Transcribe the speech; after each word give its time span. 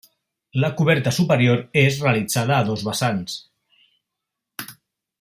La 0.63 0.69
coberta 0.79 1.11
superior 1.17 1.61
és 1.83 1.99
realitzada 2.05 2.57
a 2.63 2.67
dos 2.73 2.85
vessants. 2.91 3.39